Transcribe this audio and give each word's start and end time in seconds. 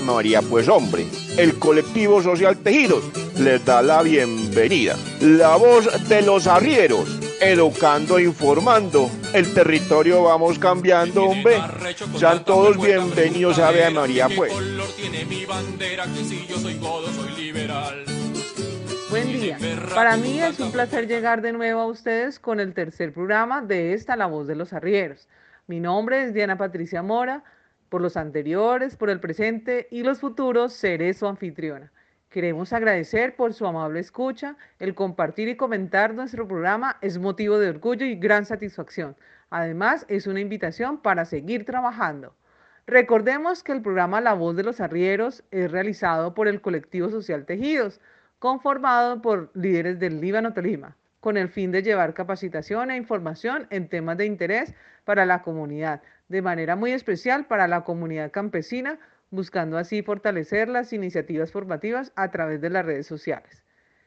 María, 0.00 0.42
pues 0.42 0.68
hombre, 0.68 1.06
el 1.36 1.58
colectivo 1.58 2.22
social 2.22 2.56
Tejidos 2.58 3.04
les 3.38 3.64
da 3.64 3.82
la 3.82 4.02
bienvenida. 4.02 4.96
La 5.20 5.56
voz 5.56 6.08
de 6.08 6.22
los 6.22 6.46
arrieros, 6.46 7.18
educando 7.40 8.18
e 8.18 8.24
informando. 8.24 9.10
El 9.32 9.52
territorio 9.54 10.24
vamos 10.24 10.58
cambiando, 10.58 11.24
hombre. 11.24 11.56
Sean 12.18 12.44
todos 12.44 12.80
bienvenidos 12.80 13.58
a 13.58 13.68
Ave 13.68 13.90
María, 13.90 14.28
pues. 14.34 14.52
Buen 19.10 19.32
día. 19.32 19.58
Para 19.94 20.16
mí 20.16 20.40
es 20.40 20.60
un 20.60 20.70
placer 20.70 21.08
llegar 21.08 21.42
de 21.42 21.52
nuevo 21.52 21.80
a 21.80 21.86
ustedes 21.86 22.38
con 22.38 22.60
el 22.60 22.74
tercer 22.74 23.12
programa 23.12 23.60
de 23.60 23.94
esta 23.94 24.16
La 24.16 24.26
Voz 24.26 24.46
de 24.46 24.54
los 24.54 24.72
Arrieros. 24.72 25.28
Mi 25.66 25.80
nombre 25.80 26.24
es 26.24 26.34
Diana 26.34 26.58
Patricia 26.58 27.02
Mora. 27.02 27.42
Por 27.90 28.00
los 28.00 28.16
anteriores, 28.16 28.96
por 28.96 29.10
el 29.10 29.20
presente 29.20 29.88
y 29.90 30.02
los 30.04 30.20
futuros, 30.20 30.72
seré 30.72 31.12
su 31.12 31.26
anfitriona. 31.26 31.92
Queremos 32.30 32.72
agradecer 32.72 33.34
por 33.34 33.52
su 33.52 33.66
amable 33.66 33.98
escucha. 34.00 34.56
El 34.78 34.94
compartir 34.94 35.48
y 35.48 35.56
comentar 35.56 36.14
nuestro 36.14 36.46
programa 36.46 36.96
es 37.02 37.18
motivo 37.18 37.58
de 37.58 37.68
orgullo 37.68 38.06
y 38.06 38.14
gran 38.14 38.46
satisfacción. 38.46 39.16
Además, 39.50 40.06
es 40.08 40.28
una 40.28 40.38
invitación 40.38 41.02
para 41.02 41.24
seguir 41.24 41.66
trabajando. 41.66 42.36
Recordemos 42.86 43.64
que 43.64 43.72
el 43.72 43.82
programa 43.82 44.20
La 44.20 44.34
Voz 44.34 44.54
de 44.54 44.62
los 44.62 44.80
Arrieros 44.80 45.42
es 45.50 45.70
realizado 45.70 46.32
por 46.32 46.46
el 46.46 46.60
colectivo 46.60 47.10
social 47.10 47.44
Tejidos 47.44 48.00
conformado 48.38 49.20
por 49.20 49.50
líderes 49.54 49.98
del 49.98 50.20
Líbano 50.20 50.54
Tolima, 50.54 50.96
con 51.20 51.36
el 51.36 51.48
fin 51.48 51.72
de 51.72 51.82
llevar 51.82 52.14
capacitación 52.14 52.90
e 52.90 52.96
información 52.96 53.66
en 53.70 53.88
temas 53.88 54.16
de 54.16 54.26
interés 54.26 54.74
para 55.04 55.26
la 55.26 55.42
comunidad, 55.42 56.00
de 56.30 56.40
manera 56.40 56.76
muy 56.76 56.92
especial 56.92 57.44
para 57.44 57.68
la 57.68 57.84
comunidad 57.84 58.30
campesina, 58.30 58.98
buscando 59.30 59.76
así 59.76 60.00
fortalecer 60.00 60.70
las 60.70 60.94
iniciativas 60.94 61.52
formativas 61.52 62.12
a 62.16 62.30
través 62.30 62.62
de 62.62 62.70
las 62.70 62.86
redes 62.86 63.06
sociales. 63.06 63.62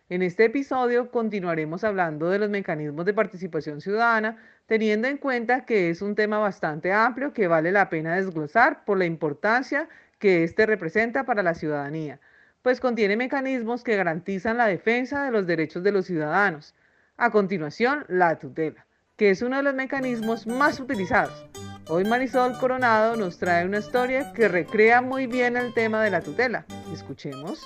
En 0.09 0.23
este 0.23 0.45
episodio 0.45 1.11
continuaremos 1.11 1.83
hablando 1.83 2.31
de 2.31 2.39
los 2.39 2.49
mecanismos 2.49 3.05
de 3.05 3.13
participación 3.13 3.79
ciudadana, 3.79 4.37
teniendo 4.65 5.07
en 5.07 5.17
cuenta 5.17 5.65
que 5.65 5.91
es 5.91 6.01
un 6.01 6.15
tema 6.15 6.39
bastante 6.39 6.91
amplio 6.91 7.31
que 7.31 7.47
vale 7.47 7.71
la 7.71 7.89
pena 7.89 8.15
desglosar 8.15 8.83
por 8.85 8.97
la 8.97 9.05
importancia 9.05 9.87
que 10.17 10.43
éste 10.43 10.65
representa 10.65 11.25
para 11.25 11.43
la 11.43 11.53
ciudadanía 11.53 12.19
pues 12.63 12.79
contiene 12.79 13.17
mecanismos 13.17 13.83
que 13.83 13.97
garantizan 13.97 14.57
la 14.57 14.67
defensa 14.67 15.25
de 15.25 15.31
los 15.31 15.45
derechos 15.45 15.83
de 15.83 15.91
los 15.91 16.05
ciudadanos. 16.05 16.73
A 17.17 17.29
continuación, 17.29 18.05
la 18.07 18.39
tutela, 18.39 18.87
que 19.17 19.29
es 19.29 19.41
uno 19.43 19.57
de 19.57 19.63
los 19.63 19.75
mecanismos 19.75 20.47
más 20.47 20.79
utilizados. 20.79 21.45
Hoy 21.89 22.05
Marisol 22.05 22.57
Coronado 22.57 23.17
nos 23.17 23.37
trae 23.37 23.65
una 23.65 23.79
historia 23.79 24.31
que 24.31 24.47
recrea 24.47 25.01
muy 25.01 25.27
bien 25.27 25.57
el 25.57 25.73
tema 25.73 26.01
de 26.01 26.11
la 26.11 26.21
tutela. 26.21 26.65
Escuchemos. 26.93 27.59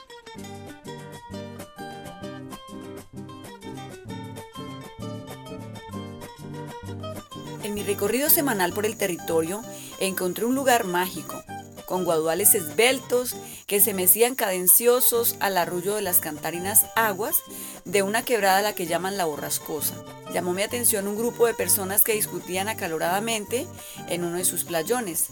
En 7.64 7.76
mi 7.76 7.84
recorrido 7.84 8.30
semanal 8.30 8.73
por 8.73 8.88
el 8.88 8.98
territorio 8.98 9.62
encontré 10.00 10.45
un 10.45 10.56
lugar 10.56 10.86
mágico 10.86 11.44
con 11.86 12.04
guaduales 12.04 12.56
esbeltos 12.56 13.36
que 13.68 13.80
se 13.80 13.94
mecían 13.94 14.36
cadenciosos 14.36 15.38
al 15.40 15.58
arrullo 15.58 15.95
de 15.95 16.02
las 16.02 16.20
cantarinas 16.20 16.88
aguas 16.95 17.38
de 17.86 18.02
una 18.02 18.23
quebrada 18.23 18.58
a 18.58 18.62
la 18.62 18.73
que 18.73 18.88
llaman 18.88 19.16
la 19.16 19.26
borrascosa. 19.26 19.94
Llamó 20.33 20.53
mi 20.53 20.61
atención 20.61 21.08
un 21.08 21.17
grupo 21.17 21.47
de 21.47 21.53
personas 21.53 22.03
que 22.03 22.14
discutían 22.14 22.67
acaloradamente 22.67 23.66
en 24.09 24.23
uno 24.23 24.38
de 24.38 24.45
sus 24.45 24.66
playones. 24.66 25.28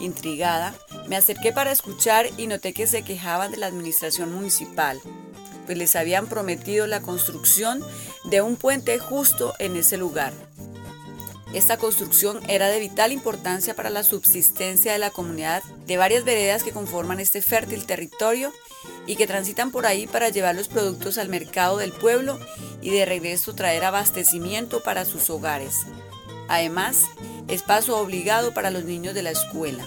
Intrigada, 0.00 0.74
me 1.06 1.16
acerqué 1.16 1.52
para 1.52 1.72
escuchar 1.72 2.26
y 2.36 2.46
noté 2.46 2.72
que 2.72 2.86
se 2.86 3.02
quejaban 3.02 3.50
de 3.50 3.58
la 3.58 3.66
administración 3.66 4.32
municipal, 4.32 5.00
pues 5.66 5.76
les 5.76 5.96
habían 5.96 6.28
prometido 6.28 6.86
la 6.86 7.02
construcción 7.02 7.84
de 8.24 8.40
un 8.40 8.56
puente 8.56 8.98
justo 8.98 9.54
en 9.58 9.76
ese 9.76 9.96
lugar. 9.98 10.32
Esta 11.54 11.78
construcción 11.78 12.40
era 12.48 12.68
de 12.68 12.78
vital 12.78 13.10
importancia 13.10 13.74
para 13.74 13.88
la 13.88 14.02
subsistencia 14.02 14.92
de 14.92 14.98
la 14.98 15.10
comunidad 15.10 15.62
de 15.86 15.96
varias 15.96 16.24
veredas 16.24 16.62
que 16.62 16.72
conforman 16.72 17.20
este 17.20 17.40
fértil 17.40 17.86
territorio 17.86 18.52
y 19.06 19.16
que 19.16 19.26
transitan 19.26 19.70
por 19.70 19.86
ahí 19.86 20.06
para 20.06 20.28
llevar 20.28 20.54
los 20.54 20.68
productos 20.68 21.16
al 21.16 21.30
mercado 21.30 21.78
del 21.78 21.92
pueblo 21.92 22.38
y 22.82 22.90
de 22.90 23.06
regreso 23.06 23.54
traer 23.54 23.84
abastecimiento 23.84 24.82
para 24.82 25.06
sus 25.06 25.30
hogares. 25.30 25.86
Además, 26.48 27.04
es 27.48 27.62
paso 27.62 27.98
obligado 27.98 28.52
para 28.52 28.70
los 28.70 28.84
niños 28.84 29.14
de 29.14 29.22
la 29.22 29.30
escuela. 29.30 29.86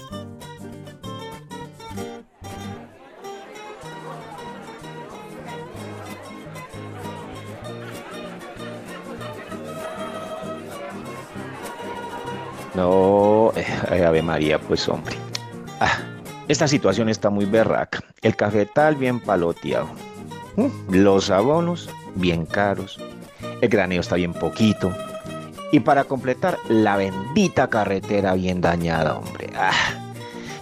No, 12.74 13.52
eh, 13.54 14.04
Ave 14.04 14.22
María, 14.22 14.58
pues 14.58 14.88
hombre. 14.88 15.16
Ah, 15.80 15.98
esta 16.48 16.66
situación 16.66 17.08
está 17.08 17.28
muy 17.30 17.44
berraca. 17.44 18.02
El 18.22 18.34
cafetal 18.34 18.96
bien 18.96 19.20
paloteado. 19.20 19.88
Mm, 20.56 20.94
los 20.94 21.30
abonos 21.30 21.90
bien 22.14 22.46
caros. 22.46 22.98
El 23.60 23.68
graneo 23.68 24.00
está 24.00 24.16
bien 24.16 24.32
poquito. 24.32 24.92
Y 25.70 25.80
para 25.80 26.04
completar, 26.04 26.58
la 26.68 26.96
bendita 26.96 27.68
carretera 27.68 28.34
bien 28.34 28.60
dañada, 28.60 29.16
hombre. 29.16 29.50
Ah, 29.56 29.72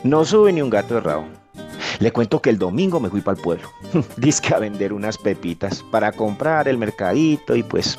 no 0.05 0.25
sube 0.25 0.53
ni 0.53 0.63
un 0.63 0.71
gato 0.71 0.95
de 0.95 1.01
rabo. 1.01 1.27
Le 1.99 2.13
cuento 2.13 2.41
que 2.41 2.51
el 2.51 2.59
domingo 2.59 2.99
me 2.99 3.11
fui 3.11 3.21
para 3.21 3.37
el 3.37 3.43
pueblo. 3.43 3.69
Dice 4.17 4.55
a 4.55 4.59
vender 4.59 4.93
unas 4.93 5.19
pepitas 5.19 5.83
para 5.91 6.13
comprar 6.13 6.67
el 6.69 6.79
mercadito 6.79 7.55
y 7.55 7.63
pues 7.63 7.99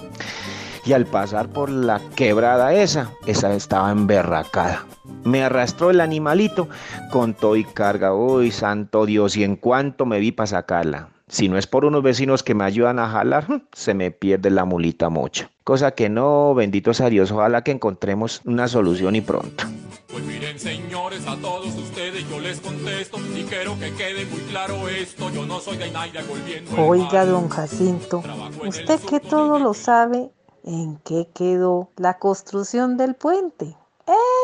y 0.85 0.93
al 0.93 1.05
pasar 1.05 1.49
por 1.49 1.69
la 1.69 2.01
quebrada 2.15 2.73
esa, 2.73 3.11
esa 3.25 3.53
estaba 3.53 3.91
emberracada. 3.91 4.85
Me 5.23 5.43
arrastró 5.43 5.89
el 5.89 6.01
animalito 6.01 6.67
con 7.11 7.33
todo 7.33 7.55
y 7.55 7.63
carga. 7.63 8.13
Uy, 8.13 8.51
santo 8.51 9.05
Dios, 9.05 9.37
y 9.37 9.43
en 9.43 9.55
cuanto 9.55 10.05
me 10.05 10.19
vi 10.19 10.31
para 10.31 10.47
sacarla. 10.47 11.09
Si 11.27 11.47
no 11.47 11.57
es 11.57 11.65
por 11.65 11.85
unos 11.85 12.03
vecinos 12.03 12.43
que 12.43 12.53
me 12.53 12.65
ayudan 12.65 12.99
a 12.99 13.07
jalar, 13.07 13.63
se 13.71 13.93
me 13.93 14.11
pierde 14.11 14.49
la 14.49 14.65
mulita 14.65 15.09
mocha. 15.09 15.49
Cosa 15.63 15.91
que 15.91 16.09
no, 16.09 16.53
bendito 16.53 16.93
sea 16.93 17.09
Dios, 17.09 17.31
ojalá 17.31 17.63
que 17.63 17.71
encontremos 17.71 18.41
una 18.43 18.67
solución 18.67 19.15
y 19.15 19.21
pronto. 19.21 19.63
Pues 20.11 20.25
miren 20.25 20.59
señores, 20.59 21.25
a 21.25 21.37
todos 21.37 21.73
ustedes 21.73 22.29
yo 22.29 22.37
les 22.41 22.59
contesto 22.59 23.17
y 23.33 23.43
quiero 23.43 23.79
que 23.79 23.93
quede 23.93 24.25
muy 24.25 24.41
claro 24.41 24.89
esto, 24.89 25.29
yo 25.29 25.45
no 25.45 25.61
soy 25.61 25.77
de 25.77 25.89
volviendo. 26.27 26.71
Oiga, 26.83 27.25
don 27.25 27.47
Jacinto, 27.47 28.21
usted 28.65 28.99
que 28.99 29.21
todo 29.21 29.57
lo 29.57 29.73
sabe, 29.73 30.31
¿En 30.63 30.97
qué 30.97 31.27
quedó 31.33 31.89
la 31.95 32.19
construcción 32.19 32.95
del 32.95 33.15
puente? 33.15 33.75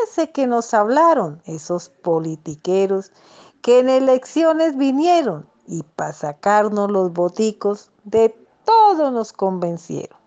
Ese 0.04 0.32
que 0.32 0.48
nos 0.48 0.74
hablaron, 0.74 1.44
esos 1.46 1.90
politiqueros 1.90 3.12
que 3.62 3.80
en 3.80 3.90
elecciones 3.90 4.76
vinieron 4.76 5.48
y 5.68 5.84
para 5.84 6.14
sacarnos 6.14 6.90
los 6.90 7.14
boticos 7.14 7.92
de 8.04 8.36
todo 8.66 9.12
nos 9.12 9.32
convencieron. 9.32 10.18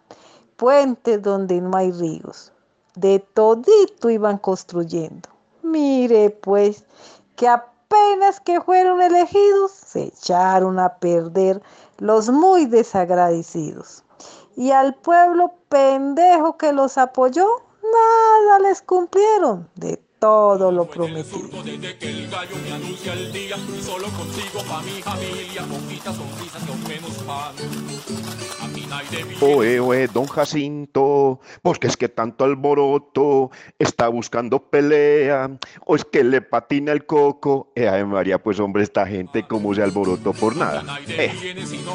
Puentes 0.56 1.22
donde 1.22 1.60
no 1.60 1.76
hay 1.76 1.90
ríos, 1.90 2.52
de 2.94 3.18
todito 3.18 4.10
iban 4.10 4.38
construyendo. 4.38 5.28
Mire 5.62 6.30
pues 6.30 6.84
que 7.34 7.48
apenas 7.48 8.38
que 8.38 8.60
fueron 8.60 9.02
elegidos 9.02 9.72
se 9.72 10.04
echaron 10.04 10.78
a 10.78 10.98
perder 10.98 11.60
los 11.98 12.28
muy 12.28 12.66
desagradecidos 12.66 14.04
y 14.60 14.72
al 14.72 14.94
pueblo 14.94 15.54
pendejo 15.70 16.58
que 16.58 16.74
los 16.74 16.98
apoyó, 16.98 17.46
nada 17.82 18.58
les 18.58 18.82
cumplieron 18.82 19.70
de 19.74 19.96
todo 20.18 20.70
lo 20.70 20.84
prometido. 20.84 21.48
Oe, 29.40 29.80
oe, 29.80 30.06
don 30.08 30.26
Jacinto, 30.26 31.40
porque 31.62 31.86
es 31.86 31.96
que 31.96 32.08
tanto 32.08 32.44
alboroto 32.44 33.50
está 33.78 34.08
buscando 34.08 34.70
pelea, 34.70 35.50
o 35.86 35.96
es 35.96 36.04
que 36.04 36.24
le 36.24 36.40
patina 36.42 36.92
el 36.92 37.06
coco. 37.06 37.72
Eh, 37.74 37.88
ay 37.88 38.04
María, 38.04 38.42
pues 38.42 38.60
hombre, 38.60 38.82
esta 38.82 39.06
gente 39.06 39.46
como 39.46 39.74
se 39.74 39.82
alborotó 39.82 40.32
por 40.32 40.56
nada. 40.56 40.84
Eh. 41.08 41.32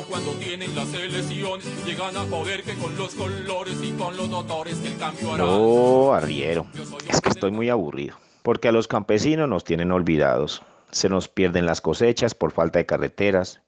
cuando 0.09 0.31
tienen 0.33 0.75
las 0.75 0.94
elecciones, 0.94 1.85
llegan 1.85 2.17
a 2.17 2.23
poder 2.25 2.63
que 2.63 2.73
con 2.75 2.95
los 2.97 3.13
colores 3.15 3.77
y 3.81 3.91
con 3.91 4.17
los 4.17 4.29
dotores 4.29 4.83
el 4.83 4.97
cambio 4.97 5.33
hará. 5.33 5.45
No, 5.45 6.13
arriero, 6.13 6.65
es 7.09 7.21
que 7.21 7.29
estoy 7.29 7.51
muy 7.51 7.69
aburrido, 7.69 8.17
porque 8.44 8.67
a 8.67 8.71
los 8.71 8.88
campesinos 8.88 9.47
nos 9.47 9.63
tienen 9.63 9.91
olvidados. 9.91 10.63
Se 10.91 11.09
nos 11.09 11.27
pierden 11.27 11.65
las 11.65 11.81
cosechas 11.81 12.35
por 12.35 12.51
falta 12.51 12.79
de 12.79 12.85
carreteras, 12.85 13.62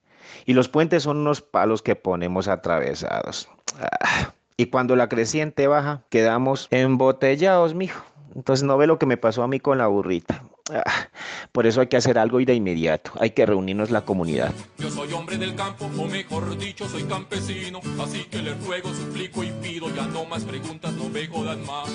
y 0.46 0.54
los 0.54 0.70
puentes 0.70 1.04
son 1.04 1.18
unos 1.18 1.42
palos 1.42 1.82
que 1.82 1.96
ponemos 1.96 2.48
atravesados. 2.48 3.50
Ah, 3.80 4.34
y 4.58 4.68
cuando 4.68 4.96
la 4.96 5.08
creciente 5.10 5.68
baja, 5.68 6.04
quedamos 6.10 6.68
embotellados, 6.72 7.74
mijo. 7.74 8.04
Entonces 8.36 8.64
no 8.64 8.78
ve 8.78 8.88
lo 8.88 9.00
que 9.00 9.06
me 9.06 9.18
pasó 9.18 9.44
a 9.44 9.48
mí 9.48 9.60
con 9.60 9.78
la 9.78 9.88
burrita. 9.88 10.44
Ah, 10.72 11.10
por 11.52 11.66
eso 11.66 11.82
hay 11.82 11.88
que 11.88 11.98
hacer 11.98 12.20
algo 12.20 12.40
y 12.40 12.46
de 12.46 12.54
inmediato. 12.54 13.12
Hay 13.20 13.32
que 13.32 13.46
reunirnos 13.46 13.90
la 13.90 14.02
comunidad. 14.02 14.54
Yo 14.78 14.90
soy 14.90 15.12
hombre 15.14 15.38
del 15.38 15.56
campo, 15.56 15.86
o 15.86 16.06
mejor 16.06 16.58
dicho, 16.58 16.88
soy 16.88 17.04
campesino. 17.04 17.80
Así 18.04 18.26
que 18.26 18.42
les 18.42 18.64
ruego, 18.66 18.94
suplico 18.94 19.44
y 19.44 19.52
pido, 19.62 19.90
ya 19.96 20.06
no 20.08 20.26
más 20.26 20.44
preguntas, 20.44 20.94
no 20.94 21.10
me 21.10 21.28
jodan 21.28 21.66
más. 21.66 21.90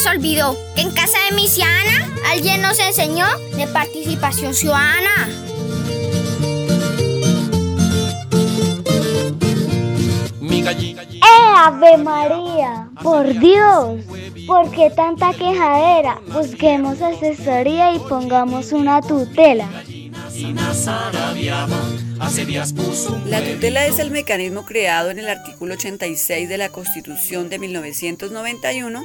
Les 0.00 0.06
olvidó 0.06 0.56
que 0.74 0.82
en 0.82 0.90
casa 0.92 1.18
de 1.28 1.36
Misiana 1.36 2.08
alguien 2.30 2.62
nos 2.62 2.78
enseñó 2.78 3.26
de 3.56 3.66
participación 3.66 4.54
ciudadana? 4.54 5.28
¡Eh, 10.40 11.20
Ave 11.56 11.98
María! 11.98 12.88
¡Por 13.02 13.38
Dios! 13.38 14.00
¿Por 14.46 14.70
qué 14.70 14.90
tanta 14.90 15.32
quejadera? 15.32 16.20
Busquemos 16.32 17.02
asesoría 17.02 17.92
y 17.92 17.98
pongamos 17.98 18.72
una 18.72 19.02
tutela. 19.02 19.68
La 23.26 23.44
tutela 23.44 23.86
es 23.86 23.98
el 23.98 24.10
mecanismo 24.10 24.64
creado 24.64 25.10
en 25.10 25.18
el 25.18 25.28
artículo 25.28 25.74
86 25.74 26.48
de 26.48 26.58
la 26.58 26.70
Constitución 26.70 27.48
de 27.48 27.58
1991, 27.58 29.04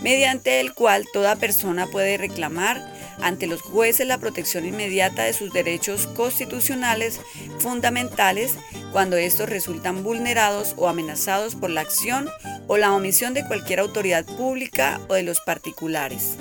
mediante 0.00 0.60
el 0.60 0.74
cual 0.74 1.06
toda 1.12 1.36
persona 1.36 1.86
puede 1.86 2.16
reclamar 2.16 2.80
ante 3.22 3.46
los 3.46 3.60
jueces 3.60 4.06
la 4.06 4.18
protección 4.18 4.64
inmediata 4.64 5.24
de 5.24 5.32
sus 5.32 5.52
derechos 5.52 6.06
constitucionales 6.08 7.20
fundamentales 7.58 8.56
cuando 8.92 9.16
estos 9.16 9.48
resultan 9.48 10.02
vulnerados 10.02 10.74
o 10.76 10.88
amenazados 10.88 11.54
por 11.54 11.70
la 11.70 11.82
acción 11.82 12.28
o 12.66 12.76
la 12.76 12.92
omisión 12.92 13.34
de 13.34 13.46
cualquier 13.46 13.80
autoridad 13.80 14.24
pública 14.24 15.00
o 15.08 15.14
de 15.14 15.22
los 15.22 15.40
particulares. 15.40 16.38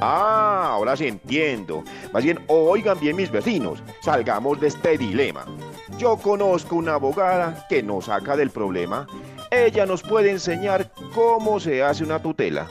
Ah, 0.00 0.68
ahora 0.74 0.96
sí 0.96 1.08
entiendo. 1.08 1.82
Más 2.12 2.22
bien, 2.22 2.38
oigan 2.46 3.00
bien 3.00 3.16
mis 3.16 3.32
vecinos, 3.32 3.82
salgamos 4.00 4.60
de 4.60 4.68
este 4.68 4.96
dilema. 4.96 5.44
Yo 5.98 6.16
conozco 6.16 6.76
una 6.76 6.94
abogada 6.94 7.66
que 7.68 7.82
nos 7.82 8.04
saca 8.04 8.36
del 8.36 8.50
problema. 8.50 9.08
Ella 9.50 9.86
nos 9.86 10.02
puede 10.02 10.30
enseñar 10.30 10.92
cómo 11.14 11.58
se 11.60 11.82
hace 11.82 12.04
una 12.04 12.20
tutela. 12.20 12.68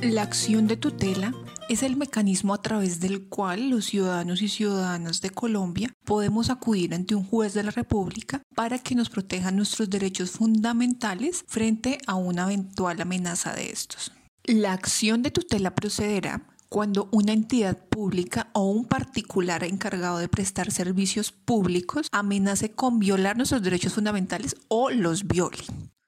La 0.00 0.22
acción 0.22 0.66
de 0.66 0.76
tutela 0.76 1.32
es 1.68 1.82
el 1.82 1.96
mecanismo 1.96 2.54
a 2.54 2.62
través 2.62 3.00
del 3.00 3.28
cual 3.28 3.70
los 3.70 3.86
ciudadanos 3.86 4.42
y 4.42 4.48
ciudadanas 4.48 5.20
de 5.20 5.30
Colombia 5.30 5.94
podemos 6.04 6.50
acudir 6.50 6.92
ante 6.94 7.14
un 7.14 7.24
juez 7.24 7.54
de 7.54 7.62
la 7.62 7.70
República 7.70 8.42
para 8.54 8.78
que 8.78 8.94
nos 8.94 9.10
proteja 9.10 9.50
nuestros 9.52 9.88
derechos 9.88 10.32
fundamentales 10.32 11.44
frente 11.46 11.98
a 12.06 12.14
una 12.16 12.44
eventual 12.44 13.00
amenaza 13.00 13.54
de 13.54 13.70
estos. 13.70 14.12
La 14.44 14.72
acción 14.72 15.22
de 15.22 15.30
tutela 15.30 15.74
procederá 15.74 16.51
cuando 16.72 17.10
una 17.12 17.34
entidad 17.34 17.76
pública 17.76 18.48
o 18.54 18.62
un 18.62 18.86
particular 18.86 19.62
encargado 19.62 20.16
de 20.16 20.28
prestar 20.30 20.70
servicios 20.70 21.30
públicos 21.30 22.08
amenace 22.12 22.72
con 22.72 22.98
violar 22.98 23.36
nuestros 23.36 23.62
derechos 23.62 23.92
fundamentales 23.92 24.56
o 24.68 24.88
los 24.88 25.28
viole. 25.28 25.58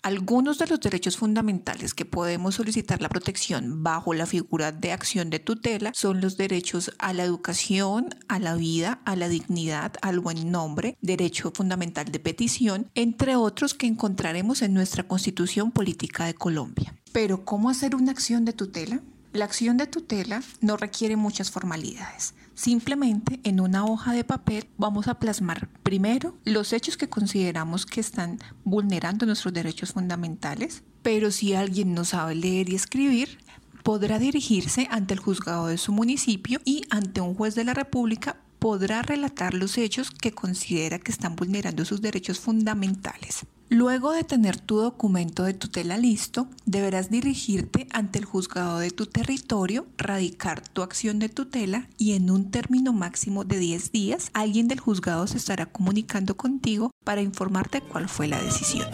Algunos 0.02 0.56
de 0.56 0.66
los 0.66 0.80
derechos 0.80 1.18
fundamentales 1.18 1.92
que 1.92 2.06
podemos 2.06 2.54
solicitar 2.54 3.02
la 3.02 3.10
protección 3.10 3.82
bajo 3.82 4.14
la 4.14 4.24
figura 4.24 4.72
de 4.72 4.92
acción 4.92 5.28
de 5.28 5.38
tutela 5.38 5.92
son 5.94 6.22
los 6.22 6.38
derechos 6.38 6.92
a 6.98 7.12
la 7.12 7.24
educación, 7.24 8.14
a 8.28 8.38
la 8.38 8.54
vida, 8.54 9.02
a 9.04 9.16
la 9.16 9.28
dignidad, 9.28 9.92
al 10.00 10.18
buen 10.18 10.50
nombre, 10.50 10.96
derecho 11.02 11.52
fundamental 11.54 12.06
de 12.10 12.20
petición, 12.20 12.90
entre 12.94 13.36
otros 13.36 13.74
que 13.74 13.86
encontraremos 13.86 14.62
en 14.62 14.72
nuestra 14.72 15.06
Constitución 15.06 15.72
Política 15.72 16.24
de 16.24 16.32
Colombia. 16.32 16.94
Pero 17.12 17.44
¿cómo 17.44 17.68
hacer 17.68 17.94
una 17.94 18.12
acción 18.12 18.46
de 18.46 18.54
tutela? 18.54 19.02
La 19.34 19.46
acción 19.46 19.76
de 19.76 19.88
tutela 19.88 20.44
no 20.60 20.76
requiere 20.76 21.16
muchas 21.16 21.50
formalidades. 21.50 22.34
Simplemente 22.54 23.40
en 23.42 23.58
una 23.58 23.84
hoja 23.84 24.12
de 24.12 24.22
papel 24.22 24.68
vamos 24.78 25.08
a 25.08 25.18
plasmar 25.18 25.68
primero 25.82 26.38
los 26.44 26.72
hechos 26.72 26.96
que 26.96 27.08
consideramos 27.08 27.84
que 27.84 28.00
están 28.00 28.38
vulnerando 28.62 29.26
nuestros 29.26 29.52
derechos 29.52 29.92
fundamentales, 29.92 30.84
pero 31.02 31.32
si 31.32 31.52
alguien 31.52 31.94
no 31.94 32.04
sabe 32.04 32.36
leer 32.36 32.68
y 32.68 32.76
escribir, 32.76 33.40
podrá 33.82 34.20
dirigirse 34.20 34.86
ante 34.88 35.14
el 35.14 35.20
juzgado 35.20 35.66
de 35.66 35.78
su 35.78 35.90
municipio 35.90 36.60
y 36.64 36.82
ante 36.90 37.20
un 37.20 37.34
juez 37.34 37.56
de 37.56 37.64
la 37.64 37.74
República 37.74 38.36
podrá 38.60 39.02
relatar 39.02 39.52
los 39.52 39.78
hechos 39.78 40.12
que 40.12 40.30
considera 40.30 41.00
que 41.00 41.10
están 41.10 41.34
vulnerando 41.34 41.84
sus 41.84 42.00
derechos 42.00 42.38
fundamentales. 42.38 43.46
Luego 43.70 44.12
de 44.12 44.24
tener 44.24 44.58
tu 44.58 44.76
documento 44.76 45.42
de 45.44 45.54
tutela 45.54 45.96
listo, 45.96 46.48
deberás 46.66 47.10
dirigirte 47.10 47.86
ante 47.90 48.18
el 48.18 48.26
juzgado 48.26 48.78
de 48.78 48.90
tu 48.90 49.06
territorio, 49.06 49.86
radicar 49.96 50.60
tu 50.60 50.82
acción 50.82 51.18
de 51.18 51.30
tutela 51.30 51.88
y 51.96 52.12
en 52.12 52.30
un 52.30 52.50
término 52.50 52.92
máximo 52.92 53.44
de 53.44 53.58
10 53.58 53.90
días, 53.90 54.30
alguien 54.34 54.68
del 54.68 54.80
juzgado 54.80 55.26
se 55.26 55.38
estará 55.38 55.66
comunicando 55.66 56.36
contigo 56.36 56.90
para 57.04 57.22
informarte 57.22 57.80
cuál 57.80 58.08
fue 58.08 58.28
la 58.28 58.40
decisión. 58.40 58.86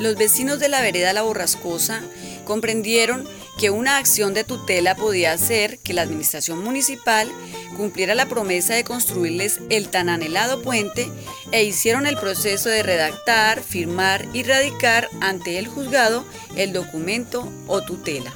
Los 0.00 0.16
vecinos 0.16 0.58
de 0.58 0.68
la 0.68 0.80
vereda 0.80 1.12
La 1.12 1.22
Borrascosa 1.22 2.02
comprendieron 2.44 3.24
que 3.58 3.70
una 3.70 3.96
acción 3.96 4.34
de 4.34 4.44
tutela 4.44 4.94
podía 4.94 5.32
hacer 5.32 5.78
que 5.78 5.94
la 5.94 6.02
administración 6.02 6.62
municipal 6.62 7.28
cumpliera 7.76 8.14
la 8.14 8.26
promesa 8.26 8.74
de 8.74 8.84
construirles 8.84 9.60
el 9.70 9.88
tan 9.88 10.08
anhelado 10.08 10.62
puente 10.62 11.08
e 11.52 11.64
hicieron 11.64 12.06
el 12.06 12.16
proceso 12.16 12.68
de 12.68 12.82
redactar, 12.82 13.60
firmar 13.60 14.26
y 14.32 14.42
radicar 14.42 15.08
ante 15.20 15.58
el 15.58 15.68
juzgado 15.68 16.24
el 16.56 16.72
documento 16.72 17.50
o 17.66 17.82
tutela. 17.82 18.32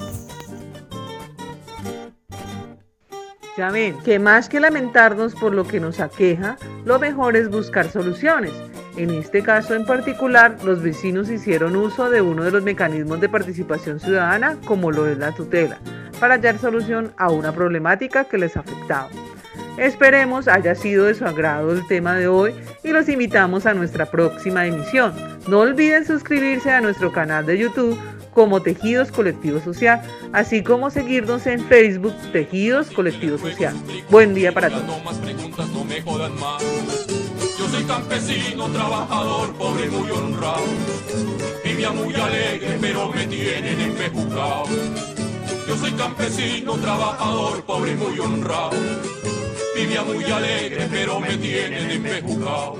Ya 3.56 3.70
ven, 3.70 3.98
que 4.02 4.18
más 4.18 4.48
que 4.48 4.60
lamentarnos 4.60 5.34
por 5.34 5.52
lo 5.52 5.66
que 5.66 5.80
nos 5.80 6.00
aqueja, 6.00 6.56
lo 6.84 6.98
mejor 6.98 7.36
es 7.36 7.50
buscar 7.50 7.90
soluciones. 7.90 8.52
En 9.00 9.08
este 9.12 9.42
caso 9.42 9.74
en 9.74 9.86
particular, 9.86 10.58
los 10.62 10.82
vecinos 10.82 11.30
hicieron 11.30 11.74
uso 11.74 12.10
de 12.10 12.20
uno 12.20 12.44
de 12.44 12.50
los 12.50 12.62
mecanismos 12.62 13.18
de 13.18 13.30
participación 13.30 13.98
ciudadana, 13.98 14.58
como 14.66 14.90
lo 14.90 15.06
es 15.06 15.16
la 15.16 15.32
tutela, 15.32 15.78
para 16.20 16.34
hallar 16.34 16.58
solución 16.58 17.10
a 17.16 17.30
una 17.30 17.50
problemática 17.50 18.24
que 18.24 18.36
les 18.36 18.58
afectaba. 18.58 19.08
Esperemos 19.78 20.48
haya 20.48 20.74
sido 20.74 21.06
de 21.06 21.14
su 21.14 21.24
agrado 21.24 21.72
el 21.72 21.86
tema 21.86 22.14
de 22.14 22.28
hoy 22.28 22.52
y 22.84 22.90
los 22.90 23.08
invitamos 23.08 23.64
a 23.64 23.72
nuestra 23.72 24.04
próxima 24.04 24.66
emisión. 24.66 25.14
No 25.48 25.60
olviden 25.60 26.04
suscribirse 26.04 26.70
a 26.70 26.82
nuestro 26.82 27.10
canal 27.10 27.46
de 27.46 27.56
YouTube 27.56 27.98
como 28.34 28.60
Tejidos 28.60 29.10
Colectivo 29.10 29.60
Social, 29.60 30.02
así 30.34 30.62
como 30.62 30.90
seguirnos 30.90 31.46
en 31.46 31.64
Facebook 31.64 32.12
Tejidos 32.32 32.90
Colectivo 32.90 33.38
Social. 33.38 33.74
Buen 34.10 34.34
día 34.34 34.52
para 34.52 34.68
todos. 34.68 34.84
Yo 37.70 37.76
soy 37.76 37.84
campesino, 37.84 38.66
trabajador, 38.66 39.54
pobre, 39.54 39.88
muy 39.90 40.10
honrado. 40.10 40.64
Vivía 41.64 41.92
muy 41.92 42.12
alegre, 42.16 42.78
pero 42.80 43.12
me 43.12 43.24
tienen 43.28 43.80
empejucado. 43.80 44.64
Yo 45.68 45.76
soy 45.76 45.92
campesino, 45.92 46.74
trabajador, 46.78 47.62
pobre, 47.62 47.94
muy 47.94 48.18
honrado. 48.18 48.72
Vivía 49.76 50.02
muy 50.02 50.24
alegre, 50.24 50.88
pero 50.90 51.20
me 51.20 51.36
tienen 51.36 51.92
empejucado. 51.92 52.76